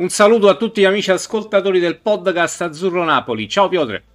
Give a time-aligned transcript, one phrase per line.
[0.00, 3.46] Un saluto a tutti gli amici ascoltatori del podcast Azzurro Napoli.
[3.46, 4.09] Ciao Piotre.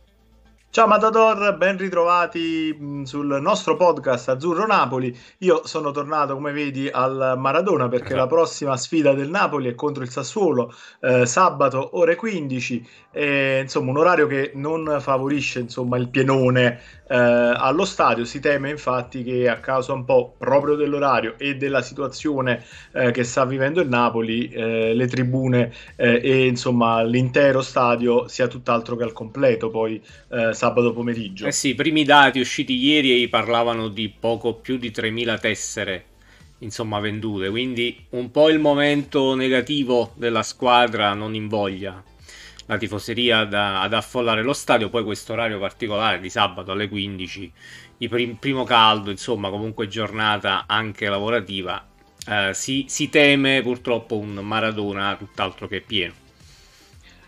[0.75, 5.17] Ciao Matador, ben ritrovati mm, sul nostro podcast Azzurro Napoli.
[5.38, 8.20] Io sono tornato, come vedi, al Maradona perché esatto.
[8.20, 12.86] la prossima sfida del Napoli è contro il Sassuolo, eh, sabato ore 15.
[13.09, 18.25] E, insomma, un orario che non favorisce insomma, il pienone eh, allo stadio.
[18.25, 23.23] Si teme infatti che a causa un po' proprio dell'orario e della situazione eh, che
[23.23, 29.04] sta vivendo il Napoli, eh, le tribune eh, e insomma l'intero stadio sia tutt'altro che
[29.04, 31.46] al completo poi eh, sabato pomeriggio.
[31.46, 36.05] Eh sì, i primi dati usciti ieri parlavano di poco più di 3.000 tessere
[36.59, 42.02] insomma vendute quindi un po' il momento negativo della squadra non invoglia
[42.67, 44.89] la tifoseria da, ad affollare lo stadio.
[44.89, 47.52] Poi questo orario particolare di sabato alle 15,
[48.00, 51.86] il prim- primo caldo, insomma, comunque giornata anche lavorativa.
[52.27, 56.25] Eh, si, si teme purtroppo un Maradona tutt'altro che pieno.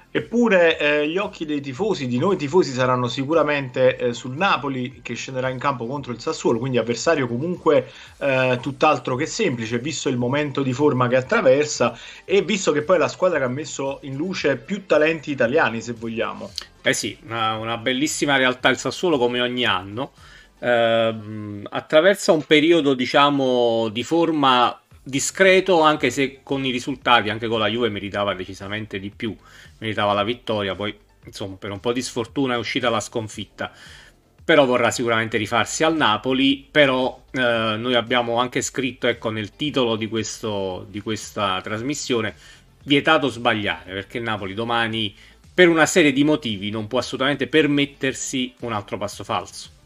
[0.09, 5.13] Eppure eh, gli occhi dei tifosi, di noi tifosi, saranno sicuramente eh, sul Napoli che
[5.13, 10.17] scenderà in campo contro il Sassuolo, quindi avversario comunque eh, tutt'altro che semplice, visto il
[10.17, 13.99] momento di forma che attraversa e visto che poi è la squadra che ha messo
[14.03, 16.51] in luce più talenti italiani, se vogliamo.
[16.81, 20.13] Eh sì, una, una bellissima realtà il Sassuolo come ogni anno.
[20.59, 21.15] Eh,
[21.69, 27.67] attraversa un periodo, diciamo, di forma discreto, anche se con i risultati, anche con la
[27.67, 29.35] Juve meritava decisamente di più,
[29.79, 33.71] meritava la vittoria, poi insomma per un po' di sfortuna è uscita la sconfitta.
[34.43, 39.97] Però vorrà sicuramente rifarsi al Napoli, però eh, noi abbiamo anche scritto ecco, nel titolo
[39.97, 42.35] di, questo, di questa trasmissione
[42.83, 45.13] vietato sbagliare, perché Napoli domani
[45.53, 49.76] per una serie di motivi non può assolutamente permettersi un altro passo falso.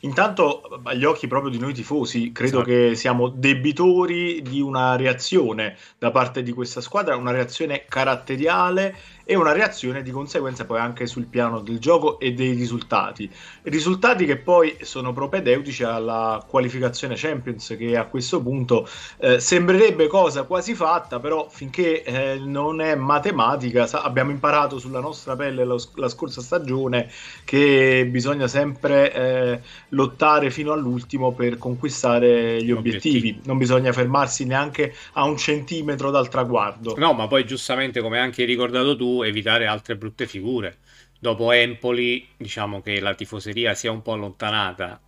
[0.00, 2.70] Intanto, agli occhi proprio di noi tifosi, credo esatto.
[2.70, 8.94] che siamo debitori di una reazione da parte di questa squadra, una reazione caratteriale
[9.28, 13.28] e una reazione di conseguenza poi anche sul piano del gioco e dei risultati.
[13.62, 18.88] Risultati che poi sono propedeutici alla qualificazione Champions che a questo punto
[19.18, 25.00] eh, sembrerebbe cosa quasi fatta, però finché eh, non è matematica sa- abbiamo imparato sulla
[25.00, 27.10] nostra pelle lo, la scorsa stagione
[27.44, 33.18] che bisogna sempre eh, lottare fino all'ultimo per conquistare gli obiettivi.
[33.18, 33.40] obiettivi.
[33.44, 36.94] Non bisogna fermarsi neanche a un centimetro dal traguardo.
[36.96, 40.78] No, ma poi giustamente come anche hai ricordato tu evitare altre brutte figure.
[41.18, 45.00] Dopo Empoli, diciamo che la tifoseria sia un po' allontanata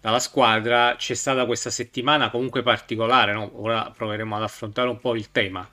[0.00, 0.96] dalla squadra.
[0.96, 3.50] C'è stata questa settimana comunque particolare, no?
[3.62, 5.66] ora proveremo ad affrontare un po' il tema.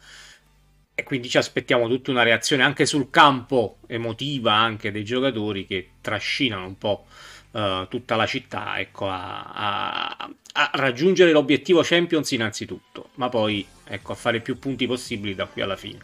[0.95, 5.91] E quindi ci aspettiamo tutta una reazione anche sul campo emotiva anche dei giocatori che
[5.99, 7.07] trascinano un po'
[7.51, 14.11] uh, tutta la città ecco, a, a, a, raggiungere l'obiettivo Champions innanzitutto, ma poi ecco,
[14.11, 15.99] a fare più punti possibili da qui alla fine.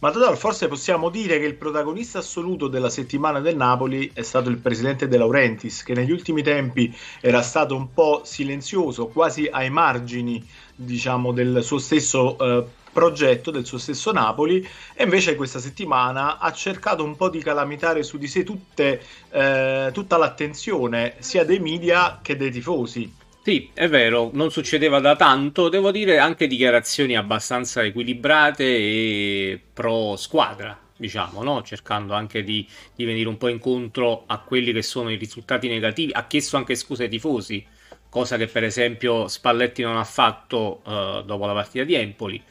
[0.00, 4.58] Matador, forse possiamo dire che il protagonista assoluto della settimana del Napoli è stato il
[4.58, 10.46] presidente De Laurentiis, che negli ultimi tempi era stato un po' silenzioso, quasi ai margini,
[10.74, 16.52] diciamo, del suo stesso eh, progetto, del suo stesso Napoli, e invece questa settimana ha
[16.52, 22.18] cercato un po' di calamitare su di sé tutte, eh, tutta l'attenzione sia dei media
[22.20, 23.22] che dei tifosi.
[23.44, 30.16] Sì, è vero, non succedeva da tanto, devo dire anche dichiarazioni abbastanza equilibrate e pro
[30.16, 31.62] squadra, diciamo, no?
[31.62, 36.12] cercando anche di, di, venire un po' incontro a quelli che sono i risultati negativi.
[36.14, 37.62] Ha chiesto anche scuse ai tifosi,
[38.08, 42.42] cosa che per esempio Spalletti non ha fatto uh, dopo la partita di Empoli.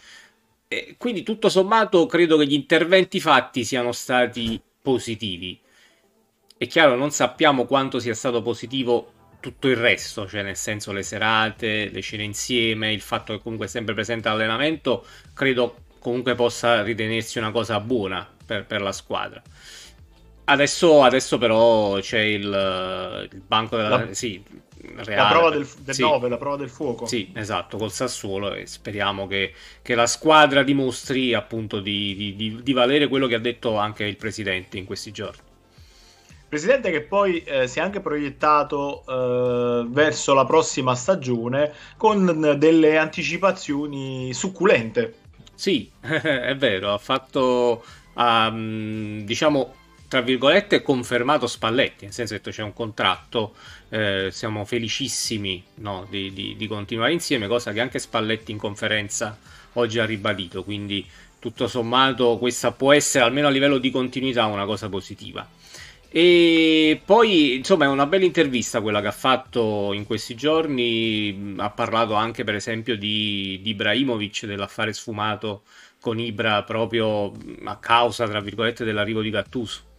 [0.68, 5.60] E quindi tutto sommato credo che gli interventi fatti siano stati positivi.
[6.56, 11.04] È chiaro, non sappiamo quanto sia stato positivo tutto il resto, cioè nel senso le
[11.04, 16.82] serate, le cene insieme, il fatto che comunque è sempre presente all'allenamento, credo comunque possa
[16.82, 19.42] ritenersi una cosa buona per, per la squadra.
[20.46, 23.90] Adesso, adesso, però c'è il, il banco della...
[23.90, 24.42] La, sì,
[24.96, 27.06] reale, la prova del, del sì, 9, la prova del fuoco.
[27.06, 32.60] Sì, esatto, col Sassuolo e speriamo che, che la squadra dimostri appunto di, di, di,
[32.64, 35.52] di valere quello che ha detto anche il presidente in questi giorni.
[36.54, 43.00] Presidente che poi eh, si è anche proiettato eh, verso la prossima stagione con delle
[43.00, 45.16] anticipazioni succulente.
[45.56, 47.84] Sì, è vero, ha fatto,
[48.14, 49.74] um, diciamo,
[50.08, 53.56] tra virgolette, confermato Spalletti, nel senso che c'è un contratto,
[53.90, 59.36] eh, siamo felicissimi no, di, di, di continuare insieme, cosa che anche Spalletti in conferenza
[59.74, 61.04] oggi ha ribadito, quindi
[61.40, 65.50] tutto sommato questa può essere almeno a livello di continuità una cosa positiva.
[66.16, 71.56] E poi, insomma, è una bella intervista quella che ha fatto in questi giorni.
[71.58, 75.64] Ha parlato anche, per esempio, di, di Ibrahimovic, dell'affare sfumato
[76.00, 77.32] con Ibra proprio
[77.64, 79.93] a causa, tra virgolette, dell'arrivo di Gattuso.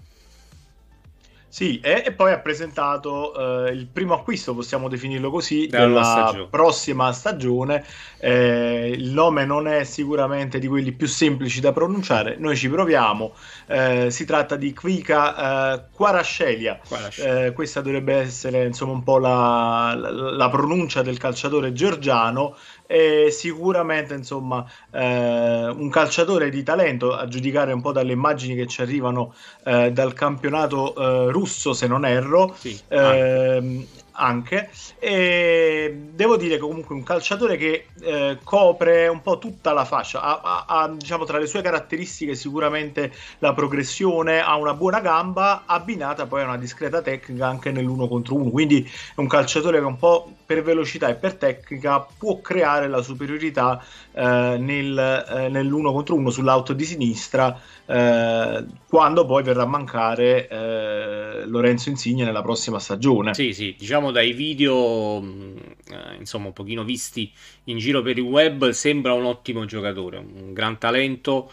[1.54, 6.02] Sì, e, e, poi ha presentato eh, il primo acquisto, possiamo definirlo così, della, della
[6.02, 6.48] stagione.
[6.48, 7.84] prossima stagione.
[8.18, 13.34] Eh, il nome non è sicuramente di quelli più semplici da pronunciare, noi ci proviamo.
[13.68, 16.80] Eh, si tratta di Kvika eh, Quarascelia.
[17.18, 22.56] Eh, questa dovrebbe essere insomma un po' la, la, la pronuncia del calciatore georgiano
[22.94, 28.68] è sicuramente insomma eh, un calciatore di talento a giudicare un po' dalle immagini che
[28.68, 34.70] ci arrivano eh, dal campionato eh, russo se non erro sì, ehm, anche.
[34.98, 40.20] E devo dire che comunque un calciatore che eh, copre un po' tutta la fascia,
[40.20, 45.62] ha, ha, ha, diciamo tra le sue caratteristiche sicuramente la progressione, ha una buona gamba
[45.66, 49.84] abbinata poi a una discreta tecnica anche nell'uno contro uno, quindi è un calciatore che
[49.84, 53.82] un po' per velocità e per tecnica può creare la superiorità
[54.12, 60.48] eh, nel, eh, nell'uno contro uno sull'auto di sinistra eh, quando poi verrà a mancare
[60.48, 63.34] eh, Lorenzo Insigne nella prossima stagione.
[63.34, 65.56] Sì, sì, diciamo dai video mm,
[65.90, 67.32] eh, insomma un pochino visti
[67.64, 71.50] in giro per il web sembra un ottimo giocatore, un gran talento.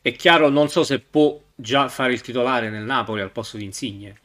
[0.00, 3.64] È chiaro, non so se può già fare il titolare nel Napoli al posto di
[3.64, 4.18] Insigne.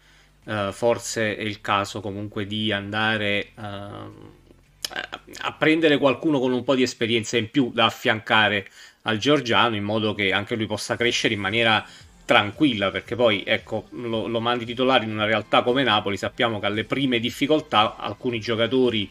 [0.46, 6.76] Uh, forse è il caso comunque di andare uh, a prendere qualcuno con un po'
[6.76, 8.68] di esperienza in più da affiancare
[9.04, 11.86] al Giorgiano in modo che anche lui possa crescere in maniera
[12.26, 16.66] tranquilla perché poi ecco lo, lo mandi titolare in una realtà come Napoli sappiamo che
[16.66, 19.10] alle prime difficoltà alcuni giocatori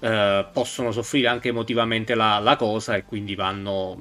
[0.00, 3.96] eh, possono soffrire anche emotivamente la, la, cosa e quindi vanno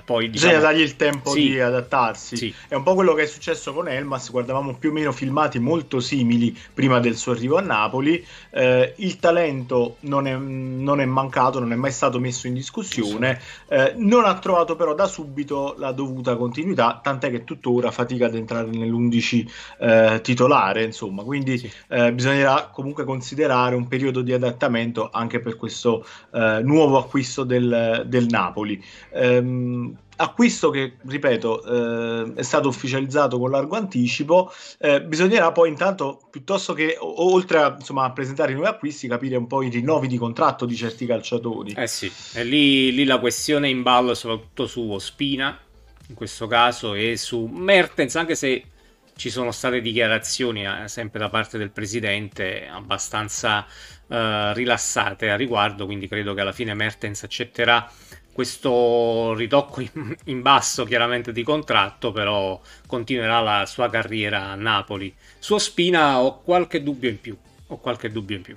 [0.00, 0.52] poi diciamo...
[0.52, 1.48] bisogna dargli il tempo sì.
[1.48, 2.54] di adattarsi sì.
[2.68, 6.00] è un po' quello che è successo con Elmas guardavamo più o meno filmati molto
[6.00, 11.60] simili prima del suo arrivo a Napoli eh, il talento non è, non è, mancato
[11.60, 15.92] non è mai stato messo in discussione eh, non ha trovato però da subito la
[15.92, 21.70] dovuta continuità tant'è che tuttora fatica ad entrare nell'11 eh, titolare insomma quindi sì.
[21.88, 28.04] Eh, bisognerà comunque considerare un periodo di adattamento anche per questo eh, nuovo acquisto del,
[28.06, 28.82] del Napoli.
[29.12, 29.83] Ehm,
[30.16, 36.72] acquisto che, ripeto, eh, è stato ufficializzato con largo anticipo, eh, bisognerà poi intanto, piuttosto
[36.72, 40.06] che, o, oltre a, insomma, a, presentare i nuovi acquisti, capire un po' i rinnovi
[40.06, 41.74] di contratto di certi calciatori.
[41.76, 45.58] Eh sì, e lì, lì la questione in ballo soprattutto su Ospina,
[46.08, 48.64] in questo caso, e su Mertens, anche se
[49.16, 53.64] ci sono state dichiarazioni eh, sempre da parte del presidente abbastanza
[54.08, 57.88] eh, rilassate a riguardo, quindi credo che alla fine Mertens accetterà
[58.34, 65.14] questo ritocco in, in, basso chiaramente di contratto, però continuerà la sua carriera a Napoli.
[65.38, 67.36] Su Spina ho qualche dubbio in più,
[67.68, 68.56] ho qualche dubbio in più.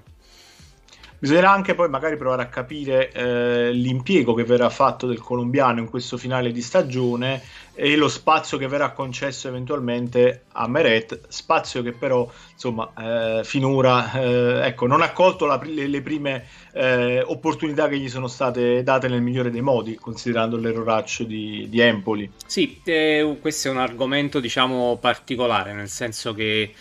[1.20, 5.90] Bisognerà anche poi magari provare a capire eh, l'impiego che verrà fatto del colombiano in
[5.90, 7.42] questo finale di stagione
[7.74, 14.12] e lo spazio che verrà concesso eventualmente a Meret, spazio che però insomma eh, finora
[14.14, 18.84] eh, ecco, non ha colto la, le, le, prime eh, opportunità che gli sono state
[18.84, 22.32] date nel migliore dei modi, considerando l'erroraccio di, di Empoli.
[22.46, 26.74] Sì, eh, questo è un argomento diciamo particolare, nel senso che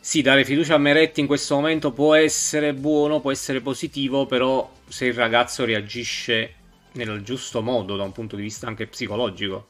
[0.00, 4.72] sì, dare fiducia a Meretti in questo momento può essere buono, può essere positivo, però
[4.88, 6.54] se il ragazzo reagisce
[6.92, 9.68] nel giusto modo da un punto di vista anche psicologico,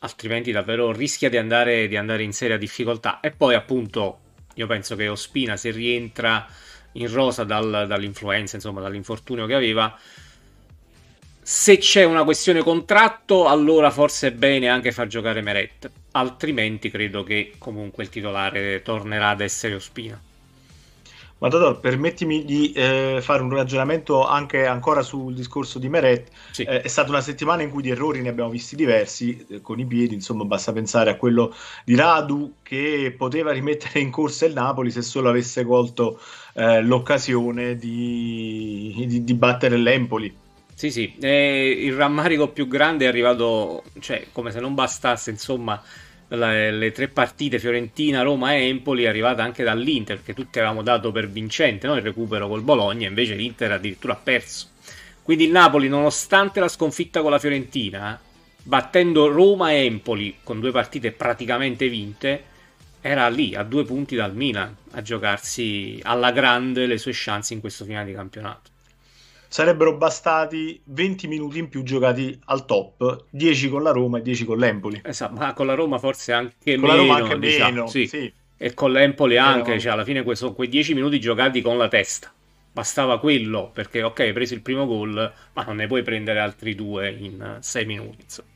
[0.00, 3.20] altrimenti davvero rischia di andare, di andare in seria difficoltà.
[3.20, 4.20] E poi appunto
[4.54, 6.46] io penso che Ospina se rientra
[6.92, 9.96] in rosa dal, dall'influenza, insomma dall'infortunio che aveva,
[11.50, 17.22] se c'è una questione contratto, allora forse è bene anche far giocare Meret altrimenti credo
[17.22, 20.20] che comunque il titolare tornerà ad essere Ospina.
[21.38, 26.28] Ma Dodor, permettimi di eh, fare un ragionamento anche ancora sul discorso di Meret.
[26.50, 26.64] Sì.
[26.64, 29.78] Eh, è stata una settimana in cui di errori ne abbiamo visti diversi, eh, con
[29.78, 34.52] i piedi, insomma, basta pensare a quello di Radu che poteva rimettere in corsa il
[34.52, 36.20] Napoli se solo avesse colto
[36.52, 40.46] eh, l'occasione di, di, di battere l'Empoli.
[40.78, 45.82] Sì, sì, eh, il rammarico più grande è arrivato, cioè, come se non bastasse, insomma,
[46.28, 50.82] le, le, tre partite Fiorentina, Roma e Empoli è arrivata anche dall'Inter perché tutti avevamo
[50.82, 51.96] dato per vincente no?
[51.96, 54.68] il recupero col Bologna invece l'Inter addirittura ha perso.
[55.24, 58.16] Quindi il Napoli nonostante la sconfitta con la Fiorentina
[58.62, 62.44] battendo Roma e Empoli con due partite praticamente vinte
[63.00, 67.58] era lì a due punti dal Milan a giocarsi alla grande le sue chance in
[67.58, 68.76] questo finale di campionato
[69.48, 74.44] sarebbero bastati 20 minuti in più giocati al top, 10 con la Roma e 10
[74.44, 75.00] con l'Empoli.
[75.04, 76.86] Esatto, ma con la Roma forse anche con meno.
[76.86, 77.70] Con la Roma anche diciamo.
[77.70, 78.06] meno, sì.
[78.06, 78.32] sì.
[78.56, 79.80] E con l'Empoli anche, no.
[79.80, 82.32] cioè alla fine sono quei 10 minuti giocati con la testa.
[82.70, 86.74] Bastava quello, perché ok, hai preso il primo gol, ma non ne puoi prendere altri
[86.74, 88.47] due in 6 minuti, insomma.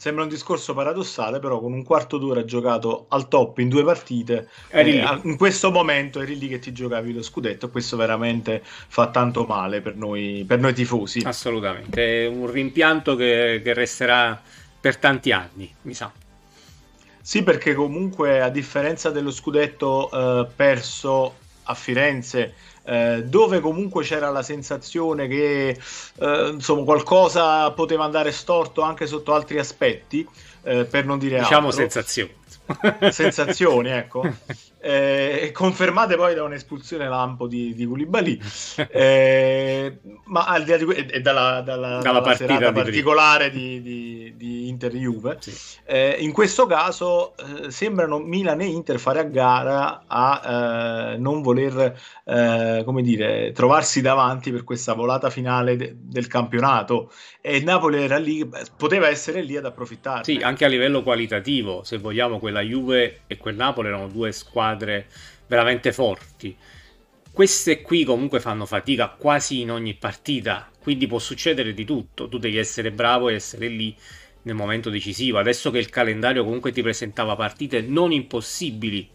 [0.00, 4.48] Sembra un discorso paradossale, però con un quarto d'ora giocato al top in due partite,
[4.70, 7.68] eh, in questo momento eri lì che ti giocavi lo scudetto.
[7.68, 11.20] Questo veramente fa tanto male per noi, per noi tifosi.
[11.22, 14.40] Assolutamente, è un rimpianto che, che resterà
[14.80, 16.10] per tanti anni, mi sa.
[17.20, 22.54] Sì, perché comunque a differenza dello scudetto eh, perso a Firenze,
[22.84, 25.78] eh, dove comunque c'era la sensazione che
[26.18, 30.26] eh, insomma, qualcosa poteva andare storto anche sotto altri aspetti,
[30.62, 31.80] eh, per non dire diciamo altro.
[31.82, 32.34] sensazioni.
[33.10, 34.22] sensazioni, ecco.
[34.80, 38.38] eh, confermate poi da un'espulsione lampo di, di Koulibaly.
[38.92, 43.80] Eh, ma al di là di que- e dalla, dalla, dalla, dalla serata particolare di,
[43.82, 45.52] di, di Inter-Juve sì.
[45.84, 51.42] eh, in questo caso eh, sembrano Milan e Inter fare a gara a eh, non
[51.42, 57.12] voler eh, come dire, trovarsi davanti per questa volata finale de- del campionato.
[57.40, 61.82] E il Napoli era lì, poteva essere lì ad approfittare sì, anche a livello qualitativo.
[61.84, 65.06] Se vogliamo quella Juve e quel Napoli erano due squadre squadre
[65.46, 66.56] veramente forti.
[67.32, 72.28] Queste qui comunque fanno fatica quasi in ogni partita, quindi può succedere di tutto.
[72.28, 73.94] Tu devi essere bravo e essere lì
[74.42, 75.38] nel momento decisivo.
[75.38, 79.08] Adesso che il calendario comunque ti presentava partite non impossibili,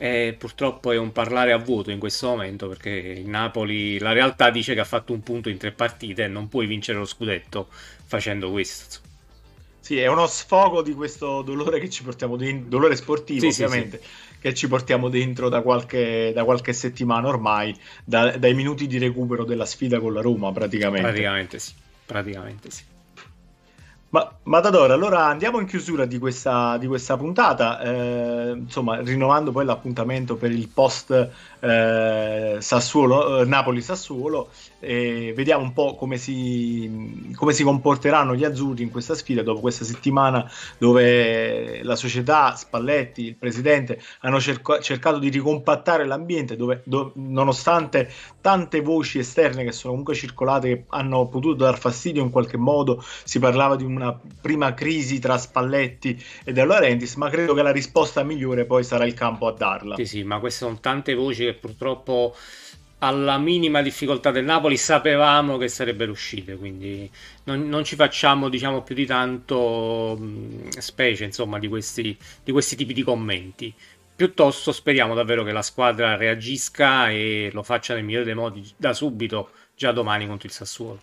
[0.00, 4.50] e purtroppo è un parlare a vuoto in questo momento perché il Napoli, la realtà
[4.50, 7.68] dice che ha fatto un punto in tre partite e non puoi vincere lo scudetto
[8.06, 9.06] facendo questo.
[9.80, 13.98] Sì, è uno sfogo di questo dolore che ci portiamo dentro, dolore sportivo sì, ovviamente,
[13.98, 14.27] sì, sì.
[14.40, 19.44] Che ci portiamo dentro da qualche, da qualche settimana ormai, da, dai minuti di recupero
[19.44, 21.08] della sfida con la Roma praticamente.
[21.08, 21.72] Praticamente sì,
[22.04, 22.82] praticamente sì.
[24.10, 29.66] Ma Matador, allora andiamo in chiusura di questa, di questa puntata, eh, insomma rinnovando poi
[29.66, 34.48] l'appuntamento per il post eh, Sassuolo, eh, Napoli-Sassuolo
[34.80, 39.84] vediamo un po' come si, come si comporteranno gli azzurri in questa sfida dopo questa
[39.84, 40.48] settimana
[40.78, 48.08] dove la società, Spalletti, il presidente hanno cerco, cercato di ricompattare l'ambiente dove, dove, nonostante
[48.40, 53.02] tante voci esterne che sono comunque circolate che hanno potuto dar fastidio in qualche modo,
[53.24, 57.72] si parlava di una prima crisi tra Spalletti e De Laurentiis, ma credo che la
[57.72, 59.96] risposta migliore poi sarà il campo a darla.
[59.96, 62.34] Sì, sì, ma queste sono tante voci che purtroppo
[63.00, 67.08] alla minima difficoltà del Napoli sapevamo che sarebbero uscite, quindi
[67.44, 70.18] non, non ci facciamo diciamo più di tanto
[70.78, 73.72] specie insomma di questi, di questi tipi di commenti.
[74.16, 78.92] Piuttosto speriamo davvero che la squadra reagisca e lo faccia nel migliore dei modi da
[78.92, 81.00] subito, già domani contro il Sassuolo.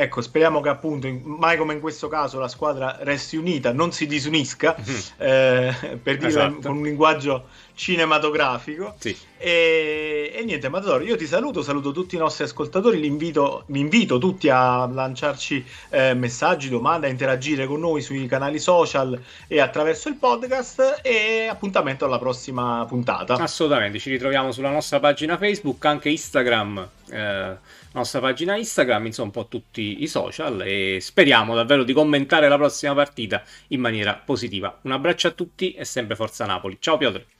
[0.00, 4.06] Ecco, speriamo che appunto, mai come in questo caso, la squadra resti unita, non si
[4.06, 4.98] disunisca, mm-hmm.
[5.18, 6.68] eh, per dirlo esatto.
[6.68, 7.48] con un linguaggio
[7.80, 8.94] cinematografico.
[8.98, 9.16] Sì.
[9.38, 14.50] E, e, niente, Matador, io ti saluto, saluto tutti i nostri ascoltatori, vi invito tutti
[14.50, 20.16] a lanciarci eh, messaggi, domande, a interagire con noi sui canali social e attraverso il
[20.16, 23.34] podcast e appuntamento alla prossima puntata.
[23.34, 26.88] Assolutamente, ci ritroviamo sulla nostra pagina Facebook, anche Instagram.
[27.10, 32.48] Eh nostra pagina Instagram, insomma un po' tutti i social e speriamo davvero di commentare
[32.48, 34.78] la prossima partita in maniera positiva.
[34.82, 36.76] Un abbraccio a tutti e sempre Forza Napoli.
[36.78, 37.39] Ciao Piotr.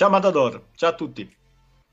[0.00, 1.39] Ciao Matador, ciao a tutti.